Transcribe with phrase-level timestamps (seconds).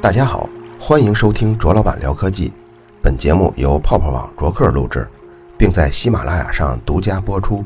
[0.00, 2.52] 大家好，欢迎收听卓老板聊科技。
[3.02, 5.08] 本节目由泡泡网卓克录制，
[5.58, 7.64] 并在喜马拉雅上独家播出。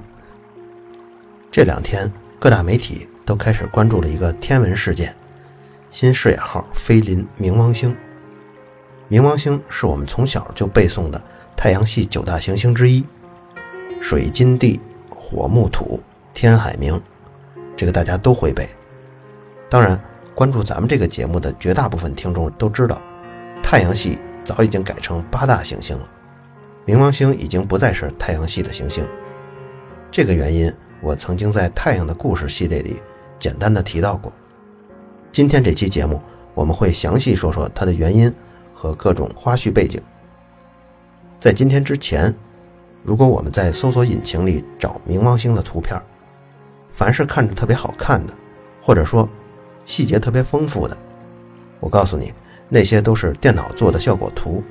[1.50, 5.14] 这两天，各大媒体都开始关注了一个天文事件——
[5.90, 7.94] 新视野号飞临冥王星。
[9.10, 11.22] 冥王星是我们从小就背诵的
[11.54, 13.04] 太阳系九大行星之一，
[14.00, 14.80] 水金地
[15.10, 16.00] 火木土
[16.32, 16.98] 天海冥，
[17.76, 18.68] 这个大家都会背。
[19.68, 20.00] 当然，
[20.34, 23.00] 关注咱们这个节目的绝大部分听众都知道，
[23.62, 26.08] 太阳系早已经改成八大行星了，
[26.86, 29.04] 冥王星已经不再是太阳系的行星。
[30.10, 33.00] 这个原因，我曾经在《太阳的故事》系列里
[33.38, 34.32] 简单的提到过。
[35.32, 36.20] 今天这期节目，
[36.54, 38.32] 我们会详细说说它的原因。
[38.76, 40.02] 和各种花絮背景。
[41.40, 42.34] 在今天之前，
[43.04, 45.98] 如果我们在搜索引擎里找冥王星的图片，
[46.94, 48.32] 凡是看着特别好看的，
[48.80, 49.28] 或者说
[49.84, 50.96] 细节特别丰富的，
[51.80, 52.32] 我告诉你，
[52.68, 54.62] 那些都是电脑做的效果图。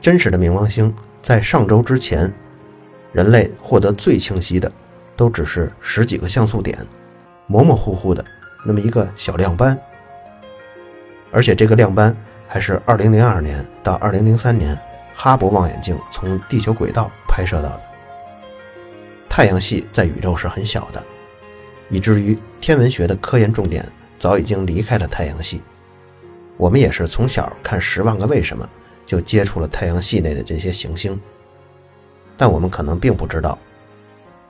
[0.00, 2.32] 真实的冥王星在上周之前，
[3.12, 4.70] 人类获得最清晰的，
[5.16, 6.78] 都只是十几个像素点，
[7.46, 8.24] 模模糊糊的
[8.66, 9.78] 那么一个小亮斑，
[11.30, 12.14] 而且这个亮斑。
[12.52, 14.76] 还是2002年到2003年，
[15.14, 17.80] 哈勃望远镜从地球轨道拍摄到的。
[19.28, 21.00] 太阳系在宇宙是很小的，
[21.90, 23.86] 以至于天文学的科研重点
[24.18, 25.60] 早已经离开了太阳系。
[26.56, 28.64] 我们也是从小看《十万个为什么》
[29.04, 31.20] 就接触了太阳系内的这些行星，
[32.36, 33.58] 但我们可能并不知道，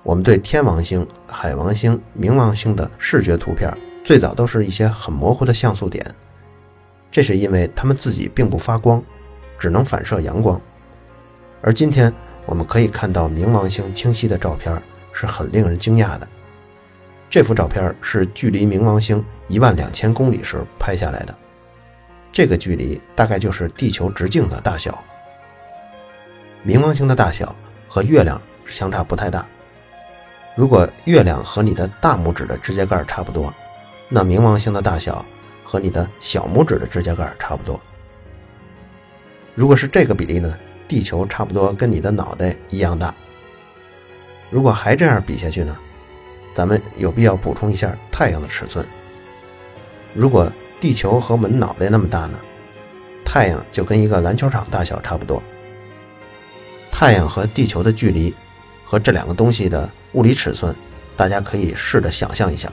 [0.03, 3.73] 我们对天王星、海王星、冥王星的视觉图片，
[4.05, 6.05] 最早都是一些很模糊的像素点。
[7.13, 9.03] 这是因为它们自己并不发光，
[9.59, 10.61] 只能反射阳光。
[11.63, 12.13] 而今天
[12.45, 16.29] 我们可以看到冥王星清晰的照片，是很令人惊讶的。
[17.31, 21.35] 这幅照片是距离冥王星一万两千公里时拍下来的，
[22.33, 25.03] 这个距离大概就是地球直径的大小。
[26.67, 27.55] 冥王星的大小
[27.89, 29.47] 和月亮相差不太大。
[30.57, 33.55] 如果月亮和你的大拇指的指甲盖差不多，
[34.09, 35.25] 那冥王星的大小。
[35.63, 37.81] 和你的小拇指的指甲盖差不多。
[39.55, 40.53] 如果是这个比例呢？
[40.89, 43.15] 地球差不多跟你的脑袋一样大。
[44.51, 45.79] 如果还这样比下去呢？
[46.55, 48.85] 咱们有必要补充一下太阳的尺寸。
[50.15, 50.51] 如果
[50.81, 52.39] 地球和我们脑袋那么大呢？
[53.25, 55.43] 太阳就跟一个篮球场大小差不多。
[56.91, 58.35] 太阳和地球的距离
[58.85, 60.75] 和这两个东西的物理尺寸，
[61.17, 62.71] 大家可以试着想象一下。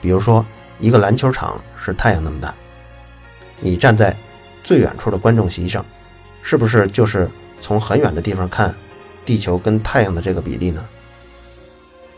[0.00, 0.44] 比如说。
[0.78, 2.54] 一个篮球场是太阳那么大，
[3.60, 4.14] 你站在
[4.62, 5.82] 最远处的观众席上，
[6.42, 7.26] 是不是就是
[7.62, 8.74] 从很远的地方看
[9.24, 10.84] 地球跟太阳的这个比例呢？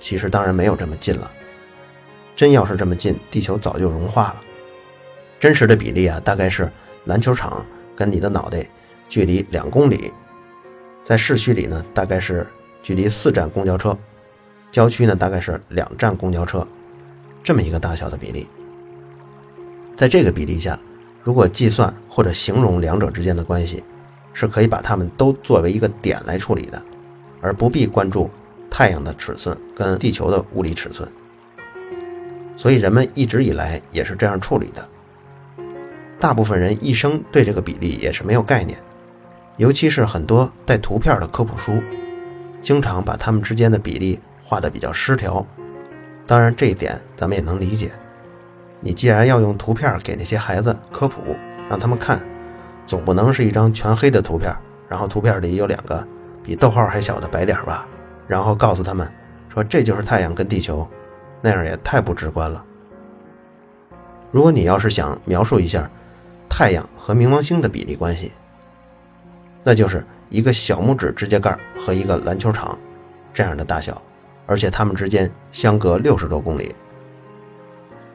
[0.00, 1.31] 其实当然没有这么近了，
[2.36, 4.36] 真要是这么近，地球早就融化了。
[5.41, 6.70] 真实的比例啊，大概是
[7.04, 7.64] 篮球场
[7.94, 8.66] 跟你的脑袋
[9.09, 10.12] 距离两公里，
[11.03, 12.47] 在市区里呢，大概是
[12.82, 13.97] 距离四站公交车，
[14.70, 16.66] 郊区呢大概是两站公交车。
[17.42, 18.47] 这么一个大小的比例，
[19.97, 20.78] 在这个比例下，
[21.22, 23.82] 如果计算或者形容两者之间的关系，
[24.34, 26.82] 是可以把它们都作为一个点来处理的，
[27.41, 28.28] 而不必关注
[28.71, 31.09] 太阳的尺寸跟地球的物理尺寸。
[32.56, 34.87] 所以人们一直以来也是这样处理的。
[36.19, 38.77] 大部分人一生对这个比例也是没有概念，
[39.57, 41.81] 尤其是很多带图片的科普书，
[42.61, 45.47] 经常把它们之间的比例画得比较失调。
[46.27, 47.93] 当然，这一点咱们也能理解。
[48.81, 51.23] 你既然要用图片给那些孩子科普，
[51.71, 52.21] 让他们看，
[52.87, 54.55] 总不能是一张全黑的图片，
[54.89, 56.05] 然后图片里有两个
[56.43, 57.87] 比逗号还小的白点吧？
[58.28, 59.11] 然后告诉他们
[59.53, 60.87] 说这就是太阳跟地球，
[61.41, 62.65] 那样也太不直观了。
[64.31, 65.91] 如果你要是想描述一下
[66.49, 68.31] 太阳和冥王星的比例关系，
[69.65, 72.78] 那就是一个小拇指指甲盖和一个篮球场
[73.33, 74.00] 这样的大小。
[74.47, 76.75] 而且它们之间相隔六十多公里，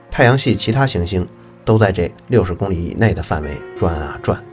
[0.09, 1.27] 太阳系其他行星
[1.63, 4.43] 都在这六十公里以内的范围转啊转。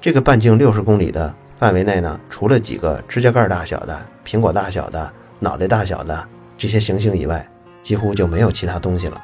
[0.00, 6.26] 这个半径六十公里的范围内呢，除了几个指甲盖大小的、苹果大小的、脑袋大小的
[6.58, 7.46] 这些行星以外，
[7.82, 9.22] 几乎就没有其他东西了。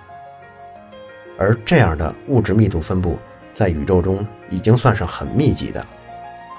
[1.38, 3.18] 而这样的物质密度分布，
[3.54, 5.84] 在宇宙中已经算是很密集的，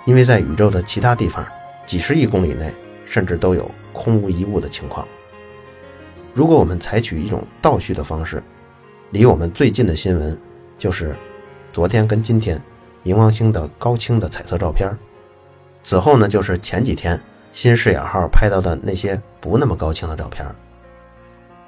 [0.06, 1.46] 因为在宇宙的其他地方，
[1.86, 2.72] 几十亿公里内
[3.06, 3.70] 甚至都有。
[3.96, 5.08] 空无一物的情况。
[6.34, 8.42] 如果我们采取一种倒叙的方式，
[9.12, 10.36] 离我们最近的新闻
[10.80, 11.16] 就是
[11.72, 12.60] 昨天跟今天
[13.04, 14.90] 冥王星的高清的彩色照片，
[15.84, 17.20] 此后呢就是前几天
[17.52, 20.46] 新视野号拍到的那些不那么高清的照片。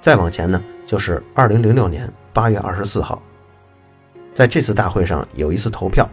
[0.02, 3.22] 再往前呢，就是二零零六年八月二十四号，
[4.34, 6.08] 在这次大会上有一次投票，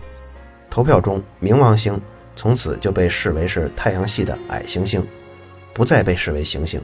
[0.68, 2.00] 投票中冥王星
[2.34, 5.06] 从此就被视为是太阳系的矮行星，
[5.74, 6.80] 不再被视为行星。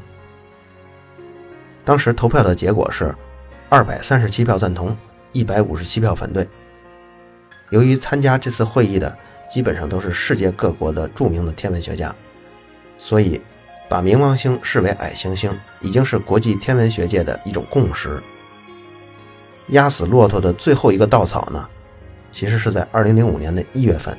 [1.85, 3.15] 当时投票的结果是
[3.71, 4.95] 二百三十七票赞同，
[5.33, 6.47] 一百五十七票反对。
[7.71, 9.17] 由于参加这次会议的
[9.49, 12.15] 基本上都是世界各国的著名的天文学家，
[12.97, 13.41] 所以
[13.89, 15.51] 把冥王星视为矮行星
[15.81, 18.21] 已经是国际天文学界的一种共识。
[19.69, 21.69] 压死骆驼的最后一个稻草呢，
[22.33, 24.17] 其实是在二零零五年的一月份，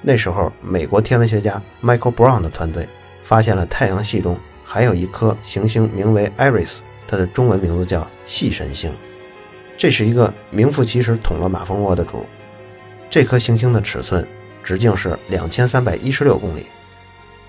[0.00, 2.88] 那时候美国天文学家 Michael Brown 的团队
[3.22, 4.38] 发现了太阳系中。
[4.64, 6.76] 还有一颗行星名为 Iris，
[7.06, 8.90] 它的中文名字叫系神星。
[9.76, 12.24] 这是一个名副其实捅了马蜂窝的主。
[13.12, 14.26] 这颗行星的尺寸
[14.64, 16.64] 直径是两千三百一十六公里，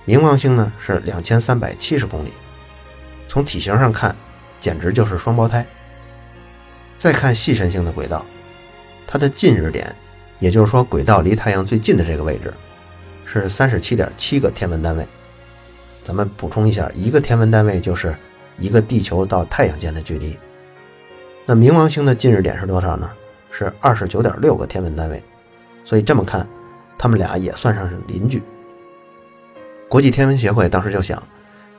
[0.05, 2.33] 冥王星呢是两千三百七十公里。
[3.29, 4.13] 从体型上看，
[4.59, 5.65] 简直就是双胞胎。
[6.99, 8.25] 再看细神星的轨道，
[9.07, 9.95] 它的近日点，
[10.39, 12.53] 也就是说轨道离太阳最近的这个位置，
[13.25, 15.07] 是三十七点七个天文单位。
[16.03, 18.13] 咱们补充一下，一个天文单位就是
[18.59, 20.37] 一个地球到太阳间的距离。
[21.45, 23.09] 那冥王星的近日点是多少呢？
[23.49, 25.23] 是二十九点六个天文单位。
[25.83, 26.47] 所以这么看，
[26.97, 28.41] 他们俩也算上是邻居。
[29.89, 31.21] 国际天文协会当时就想，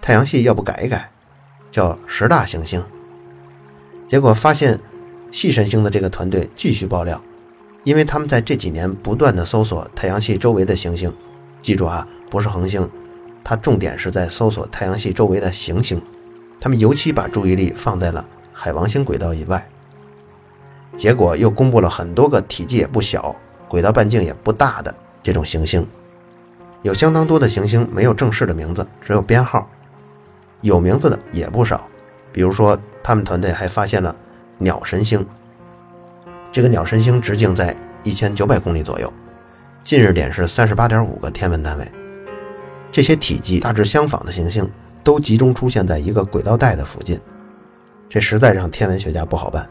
[0.00, 1.10] 太阳系要不改一改，
[1.70, 2.82] 叫十大行星。
[4.06, 4.78] 结果发现，
[5.30, 7.20] 系神星的这个团队继续爆料，
[7.82, 11.12] 因为他们在这几年不断的搜索太阳系周围的行星，
[11.60, 12.88] 记住啊，不是恒星。
[13.42, 16.00] 它重点是在搜索太阳系周围的行星，
[16.60, 19.66] 他们尤其把注意力放在了海王星轨道以外。
[20.96, 23.34] 结果又公布了很多个体积也不小、
[23.74, 25.84] 轨道半径也不大的这种行星，
[26.82, 29.66] 有相当多的行星没有正式的名字，只有编号；
[30.60, 31.88] 有名字的也不少，
[32.30, 34.14] 比如说他们团队还发现了
[34.58, 35.26] 鸟神星。
[36.52, 37.74] 这个鸟神星直径在
[38.04, 39.12] 一千九百公里左右，
[39.82, 41.92] 近日点是三十八点五个天文单位。
[42.92, 44.70] 这些体积大致相仿的行星
[45.02, 47.20] 都集中出现在一个轨道带的附近，
[48.08, 49.68] 这实在让天文学家不好办。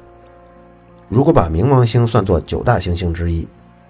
[1.07, 3.47] 如果把冥王星算作九大行星之一，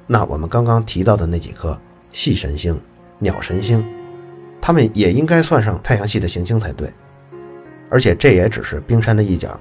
[0.08, 1.80] 那我们刚刚提到的那几颗
[2.12, 2.80] 系神星、
[3.20, 3.86] 鸟神星，
[4.62, 6.92] 它们也应该算上太阳系的行星才对。
[7.90, 9.60] 而且这也只是冰山的一角，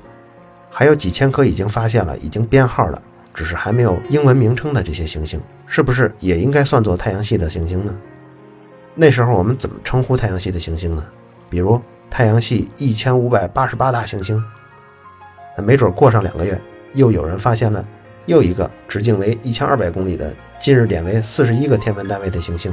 [0.70, 3.02] 还有几千颗已经发现了、已经编号了，
[3.34, 7.94] 只是还没有英文名称的这些行星，是不是也应该算作太阳系的行星呢？
[8.94, 11.04] 那时候我们怎么称呼太阳系的行星呢？
[11.50, 11.80] 比如
[12.10, 14.42] 太阳系一千五百八十八大行星，
[15.58, 16.58] 没准过上两个月，
[16.94, 17.84] 又有人发现了
[18.26, 22.72] 又一个直径为一千二百公里的、近日点为四十一个天文单位的行星，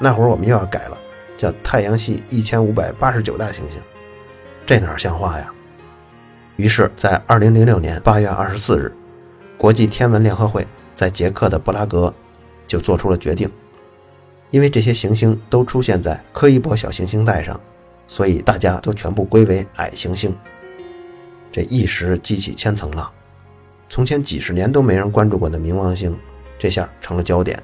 [0.00, 0.96] 那会儿我们又要改了，
[1.36, 3.80] 叫太阳系一千五百八十九大行星，
[4.64, 5.52] 这哪像话呀？
[6.56, 8.90] 于是，在二零零六年八月二十四日，
[9.58, 12.12] 国际天文联合会在捷克的布拉格
[12.66, 13.50] 就做出了决定。
[14.50, 17.60] 因为这些行星都出现在柯伊伯小行星带上，
[18.08, 20.34] 所以大家都全部归为矮行星。
[21.52, 23.10] 这一时激起千层浪，
[23.88, 26.16] 从前几十年都没人关注过的冥王星，
[26.58, 27.62] 这下成了焦点。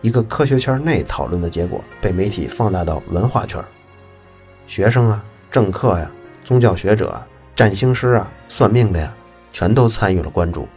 [0.00, 3.62] 一个科学圈内讨论的结果被媒体放大到文化圈，
[4.66, 6.10] 学生啊、政客呀、
[6.44, 7.22] 宗教学者、
[7.54, 9.14] 占星师啊、算命的呀，
[9.52, 10.68] 全都参与了关注。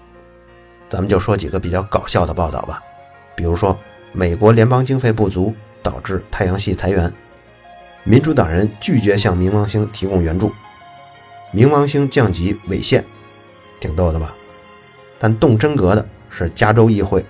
[0.90, 2.82] 咱们就说几个比较搞笑的报道吧，
[3.36, 3.78] 比如说。
[4.18, 7.12] 美国联邦经费不足导致太阳系裁员，
[8.06, 10.50] 民主党人拒绝向冥王星提供援助，
[11.54, 13.04] 冥王星降级违宪，
[13.78, 14.34] 挺逗的吧？
[15.18, 17.24] 但动真格的是加州议会，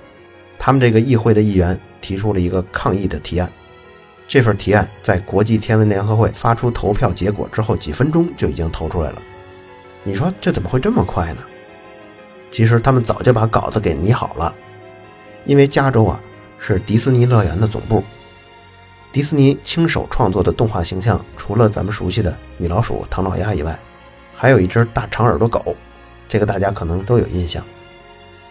[0.58, 3.52] 他们这个议会的议员提出了一个抗议的提案，
[4.28, 9.22] 这份提案在国际天文联合会发出投票结果之后几分钟就已经投出来了。
[10.04, 11.40] 你说这怎么会这么快呢？
[12.52, 14.56] 其实他们早就把稿子给拟好了，
[15.46, 16.22] 因为加州啊。
[16.58, 18.04] 是迪士尼乐园的总部。
[19.12, 23.78] 迪士尼亲手创作的动画形象，除了咱们熟悉的米老鼠、唐老鸭以外，
[24.34, 25.76] 还有一只大长耳朵狗，
[26.36, 27.64] 这个大家可能都有印象。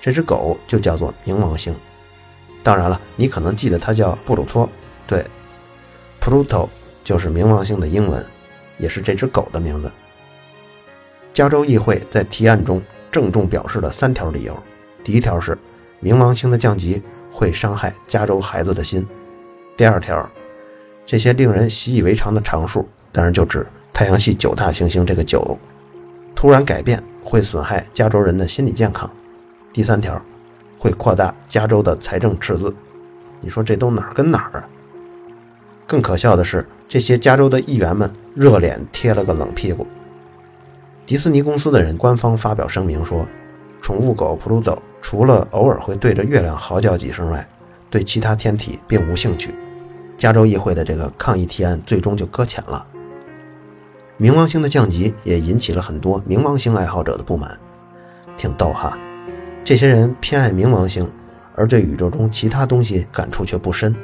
[0.01, 1.77] 这只狗就叫做冥王星。
[2.63, 4.67] 当然了，你可能记得它叫布鲁托，
[5.07, 5.23] 对
[6.19, 6.67] ，Pluto
[7.05, 8.25] 就是冥王星的英文，
[8.79, 9.93] 也是这只狗的名字。
[11.35, 14.59] 加州议会在提案中郑重表示了三条理由：
[15.05, 15.59] 第一条是
[16.03, 17.03] 冥王星的降级。
[17.31, 19.05] 会伤害加州孩子的心。
[19.77, 20.31] 第二条，
[21.05, 25.59] 这些令人习以为常的常数，当然就指太阳系九大行星这个九，
[26.35, 29.11] 突然改变会损害加州人的心理健康。
[29.73, 30.21] 第三条，
[30.79, 32.75] 会扩大加州的财政赤字。
[33.41, 34.69] 你说这都哪儿跟哪儿啊？
[35.87, 39.87] 更可笑的是，这些加州的议员们热脸贴了个冷屁股。
[41.07, 43.27] 迪士尼公司的人官方发表声明说，
[43.83, 47.47] 宠物狗 Pluto 除了偶尔会对着月亮嚎叫几声外，
[47.91, 49.55] 对其他天体并无兴趣。
[50.17, 52.87] 加州议会的这个抗议提案最终就搁浅了。
[54.19, 57.59] 冥王星的降级也引起了很多冥王星爱好者的不满，
[58.37, 58.97] 挺逗哈。
[59.65, 61.11] 这些人偏爱冥王星，
[61.57, 63.95] 而对宇宙中其他东西感触却不深。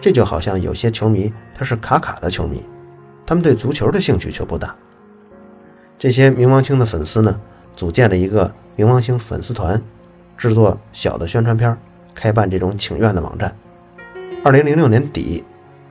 [0.00, 2.62] 这就好像有些球迷他是卡卡的球迷，
[3.26, 4.72] 他们对足球的兴趣却不大。
[5.98, 7.40] 这些冥王星的粉丝呢，
[7.74, 9.82] 组建了一个冥王星粉丝团，
[10.36, 11.76] 制作小的宣传片，
[12.14, 13.52] 开办这种请愿的网站。
[14.44, 15.42] 二零零六年底，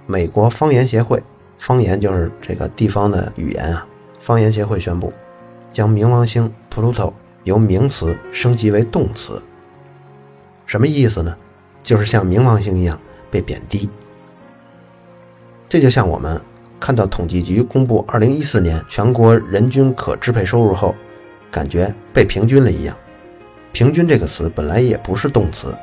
[0.06, 1.22] 美国方言协会
[1.60, 3.86] （方言就是这个地方的语言啊）
[4.20, 5.12] 方言协会宣布，
[5.74, 9.42] 将冥王星 Pluto 由名词升级为动词。
[10.66, 11.36] 什么意思呢？
[11.82, 13.00] 就是像冥王星一样
[13.32, 13.90] 被贬低。
[15.70, 16.40] 这就像我们。
[16.80, 20.94] 看到统计局公布2014年全国人均可支配收入后，
[21.50, 22.96] 感觉被平均了一样。
[23.72, 25.74] 平均这个词本来也不是动词，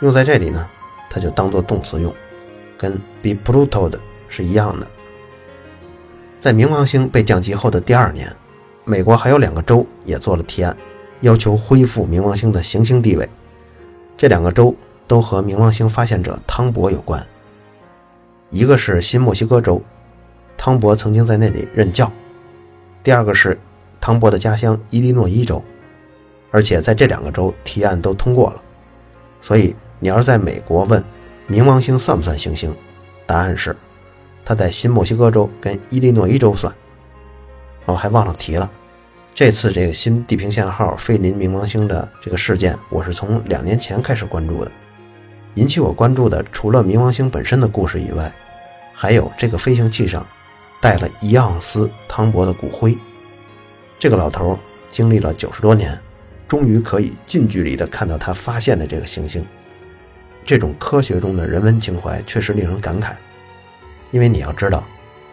[0.00, 0.68] 用在这里呢，
[1.08, 2.12] 它就当做动词用，
[2.76, 3.96] 跟 be Pluto 的
[4.28, 4.86] 是一样的。
[6.40, 8.30] 在冥王星被降级后的第二年，
[8.84, 10.76] 美国还有两个州也做了提案，
[11.20, 13.28] 要求恢复冥王星的行星地位。
[14.16, 14.74] 这两个州
[15.06, 17.24] 都和冥王星发现者汤博有关，
[18.50, 19.82] 一个是新墨西哥州。
[20.56, 22.10] 汤博曾经在那里任教。
[23.02, 23.58] 第二个是
[24.00, 25.62] 汤博的家乡伊利诺伊州，
[26.50, 28.62] 而且在这两个州提案都通过了。
[29.40, 31.02] 所以你要是在美国问
[31.48, 32.74] 冥王星算不算行星，
[33.24, 33.74] 答案是
[34.48, 36.74] 它在新墨西哥州跟伊利诺伊州算。
[37.84, 38.70] 哦，还忘了提了，
[39.34, 44.72] 这次这个新地平线号飞临冥王星的这个事件，我是从两年前开始关注的。
[45.56, 48.32] 引起我关注的除了冥王星本身的故事以外，
[48.94, 50.26] 还有这个飞行器上。
[50.80, 52.96] 带了一盎司汤博的骨灰，
[53.98, 54.56] 这个老头
[54.92, 55.98] 经历了九十多年，
[56.46, 59.44] 终于可以近距离的看到他发现的这个行星。
[60.46, 63.14] 这种科学中的人文情怀确实令人感慨，
[64.10, 64.84] 因为你要知道，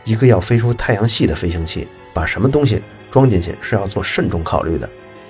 [0.04, 4.90] 一个要飞出太阳系的飞行器，把什么东西装进去是要做慎重考虑的，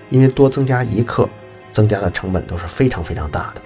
[0.10, 1.30] 因为多增加一克，
[1.74, 3.62] 增加的成本都是非常非常大的。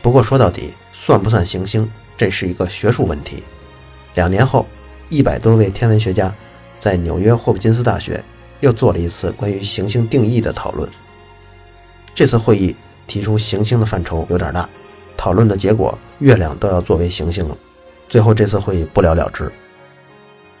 [0.00, 3.42] 不过说到底，算不算行星，这是一个学术问题。
[4.14, 4.66] 两年后。
[5.08, 6.34] 一百多位天文学家
[6.80, 8.24] 在纽约霍普金斯大学
[8.60, 10.88] 又做了一次关于行星定义的讨论。
[12.14, 12.74] 这次会议
[13.06, 14.66] 提出行星的范畴有点大，
[15.14, 17.54] 讨论的结果月亮都要作为行星了。
[18.12, 19.50] 最后这次会议不了了之。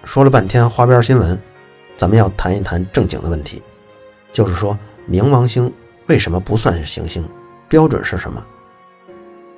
[0.04, 1.38] 说了半天花边新闻，
[1.98, 3.62] 咱们要谈一谈正经的问题，
[4.32, 5.70] 就是说冥王星
[6.06, 7.22] 为什么不算是行星？
[7.68, 8.42] 标准是什么？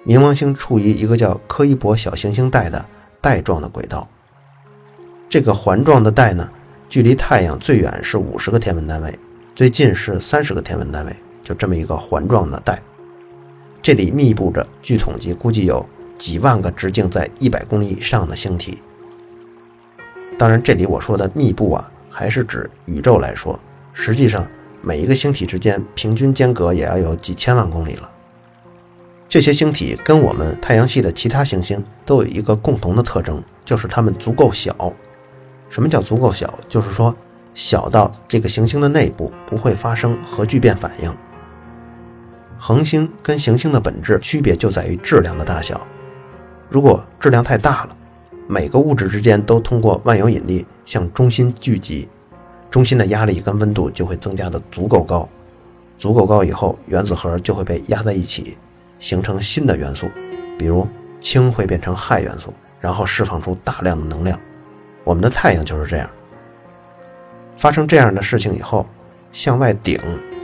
[0.05, 2.85] 冥王星处于一个叫柯伊伯小行星带的
[3.21, 4.09] 带状的轨道。
[5.29, 6.51] 这个环状的带呢，
[6.89, 9.17] 距离太阳最远是五十个天文单位，
[9.55, 12.83] 最近是三十个天文单位，就这么一个环状的带。
[13.81, 15.87] 这里密布着，据统计估计有
[16.19, 18.79] 几万个直径在一百公里以上的星体。
[20.39, 23.59] 当然，这里我说的密布啊，还是指宇宙来说，
[23.93, 24.47] 实际上
[24.83, 28.11] 每一个星体之间平均间隔也要有几千万公里了。
[29.29, 34.93] 这些星体跟我们太阳系的其他行星都有一个共同的特征，就是它们足够小。
[35.71, 36.53] 什么叫足够小？
[36.69, 37.15] 就是说，
[37.55, 41.13] 小到这个行星的内部不会发生核聚变反应。
[42.59, 45.85] 恒星跟行星的本质区别就在于质量的大小。
[46.75, 47.97] 如果质量太大了，
[48.49, 52.09] 每个物质之间都通过万有引力向中心聚集，
[52.69, 55.29] 中心的压力跟温度就会增加的足够高。
[56.01, 58.59] 足够高以后，原子核就会被压在一起，
[58.99, 60.11] 形成新的元素，
[60.59, 60.85] 比如
[61.21, 64.37] 氢会变成氦元素，然后释放出大量的能量。
[65.05, 66.11] 我们的太阳就是这样，
[67.57, 68.85] 发生这样的事情以后，
[69.31, 69.97] 向外顶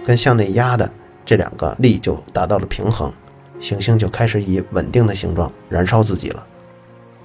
[0.06, 0.88] 跟向内压的
[1.24, 3.12] 这两个力就达到了平衡，
[3.60, 6.46] 行星就开始以稳定的形状燃烧自己了。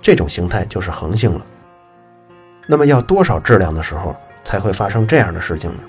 [0.01, 1.45] 这种形态就是恒星了。
[2.67, 5.83] 那么要多少质量的时候才会发生这样的事情呢？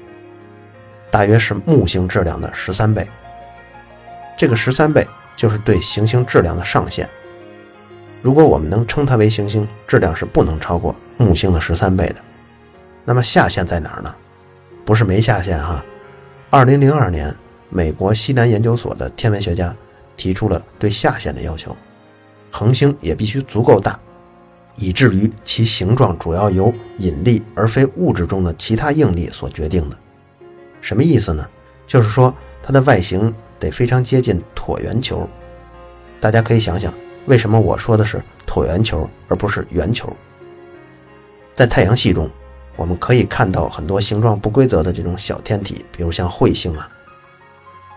[1.10, 3.06] 大约是木星质量的十三倍。
[4.36, 7.08] 这个十三倍就是对行星质量的上限。
[8.22, 12.16] 如果我们能称它为行星，质量是不能超过木星的十三倍的。
[13.04, 14.14] 那么下限在哪儿呢？
[14.84, 15.82] 不是没下限哈。
[16.50, 17.34] 二零零二年，
[17.70, 19.74] 美国西南研究所的天文学家
[20.16, 21.76] 提出了对下限的要求：
[22.50, 23.99] 恒星也必须足够大，
[24.76, 29.99] 以至于其形状主要由引力而非物质中的其他应力所决定的。
[30.80, 31.46] 什么意思呢？
[31.87, 35.28] 就是说它的外形得非常接近椭圆球。
[36.20, 36.92] 大家可以想想。
[37.26, 40.16] 为什么我说的是椭圆球而不是圆球？
[41.56, 42.30] 在太阳系中，
[42.76, 46.88] 我们可以看到很多形状不规则的这种小天体，比如像彗星啊。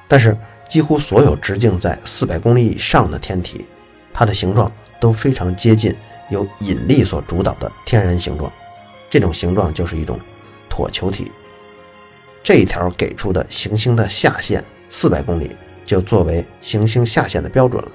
[0.07, 0.35] 但是，
[0.69, 3.65] 几乎所有直径在四百公里以上的天体，
[4.13, 5.93] 它的形状都非常接近
[6.29, 8.49] 由引力所主导的天然形状。
[9.09, 10.19] 这种形状就是一种
[10.69, 11.31] 椭球体。
[12.43, 15.51] 这一条给出的行星的下限四百公里，
[15.85, 17.91] 就作为行星下限的标准了。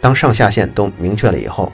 [0.00, 1.72] 当上下限都明确了以后，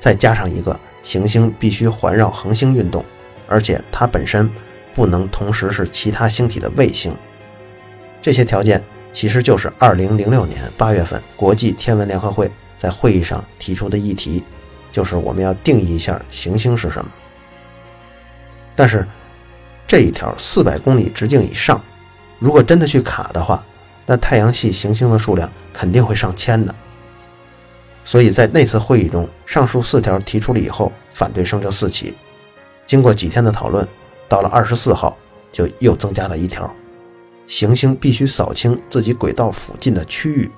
[0.00, 3.04] 再加上一个行星必须环绕恒星运动，
[3.46, 4.50] 而且它本身
[4.94, 7.14] 不能同时是其他星体的卫星。
[8.20, 8.82] 这些条件
[9.18, 12.48] 其实就是2006年8月份国际天文联合会
[12.78, 14.44] 在会议上提出的议题，
[14.92, 17.10] 就是我们要定义一下行星是什么。
[18.76, 19.04] 但是，
[19.88, 21.82] 这一条四百公里直径以上，
[22.38, 23.60] 如果真的去卡的话，
[24.06, 26.72] 那太阳系行星的数量肯定会上千的。
[28.04, 32.14] 所以在那次会议中，上述四条提出了以后，反对声就四起。
[32.86, 33.84] 经过几天的讨论，
[34.28, 35.18] 到了二十四号，
[35.50, 36.72] 就又增加了一条：
[37.48, 40.48] 行星必须扫清自己轨道附近的区域。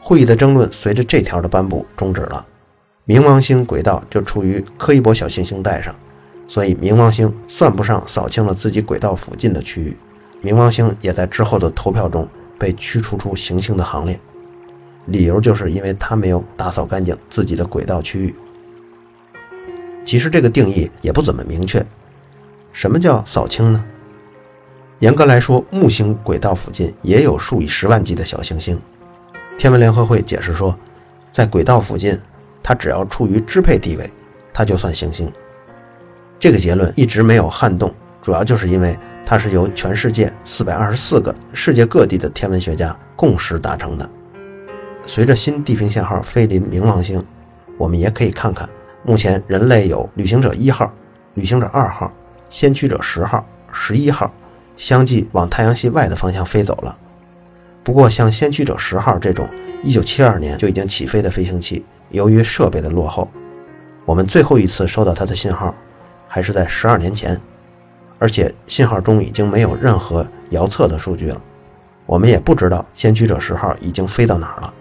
[0.00, 2.44] 会议的争论随着这条的颁布终止了，
[3.06, 5.94] 冥王星轨道就处于柯伊伯小行星带上。
[6.48, 9.96] 所以，冥王星算不上扫清了自己轨道附近的区域，
[10.42, 12.28] 冥王星也在之后的投票中
[12.58, 14.18] 被驱逐出行星的行列，
[15.06, 18.34] 理由就是因为它没有打扫干净自己的轨道区域。
[20.04, 21.82] 其实这个定义也不怎么明确，
[22.72, 23.82] 什么叫扫清呢？
[25.02, 28.80] 严格来说，木星轨道附近也有数以十万计的小行星。
[29.58, 30.78] 天文联合会解释说，
[31.32, 32.16] 在轨道附近，
[32.62, 34.08] 它只要处于支配地位，
[34.54, 35.28] 它就算行星。
[36.38, 37.92] 这个结论一直没有撼动，
[38.22, 44.08] 主要就是因为它是由全世界四百二十四个世界各地的天文学家共识达成的。
[45.04, 47.20] 随着新地平线号飞临冥王星，
[47.76, 48.68] 我们也可以看看，
[49.02, 50.94] 目前人类有旅行者一号、
[51.34, 52.12] 旅行者二号、
[52.48, 54.32] 先驱者十号、十一号，
[54.76, 56.96] 相继往太阳系外的方向飞走了。
[57.82, 59.48] 不过，像先驱者十号这种
[59.82, 63.30] 一九七二年就已经起飞的飞行器，由于设备的落后，
[64.04, 65.74] 我们最后一次收到它的信号。
[66.34, 67.38] 还是在十二年前，
[68.18, 71.38] 而且信号中已经没有任何遥测的数据了。
[72.06, 74.72] 我们也不知道先驱者十号已经飞到哪儿了。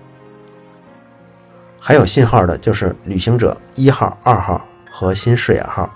[1.78, 5.94] 还有信号的就是旅行者一号、二号和新视野号。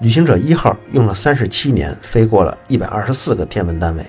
[0.00, 4.02] 旅行者一号用了三十七年，飞过了一百二十四个天文单位；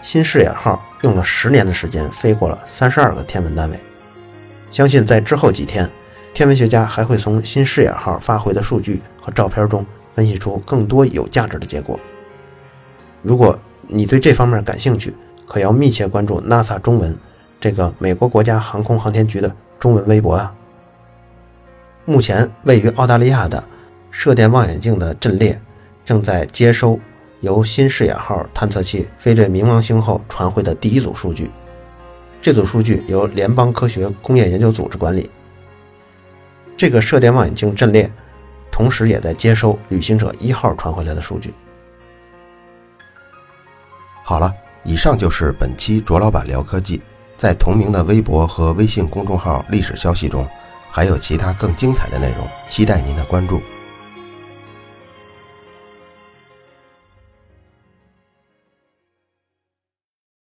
[0.00, 3.78] 新视野号用了十年的时间，飞过了三十二个天文单位。
[4.70, 5.88] 相信在之后几天。
[6.32, 11.96] 天文学家还会从新视野号发回的数据和照片中分析出更多有价值的结果。
[13.22, 15.14] 如果你对这方面感兴趣，
[15.46, 17.16] 可要密切关注 NASA 中文
[17.60, 20.52] 这个美国国家航空航天局的中文微博啊。
[22.04, 23.62] 目前位于澳大利亚的
[24.16, 25.60] 射电望远镜的阵列
[26.04, 26.98] 正在接收
[27.40, 31.50] 由新视野号探测器飞掠冥王星后传回的第一组数据。
[32.40, 35.28] 这组数据由联邦科学工业研究组织管理。
[36.76, 38.08] 这个射电望远镜阵列，
[38.70, 41.52] 同时也在接收旅行者一号传回来的数据。
[44.22, 44.50] 好了，
[44.84, 47.02] 以上就是本期卓老板聊科技。
[47.36, 50.46] 在同名的微博和微信公众号历史消息中，
[50.88, 53.60] 还有其他更精彩的内容，期待您的关注。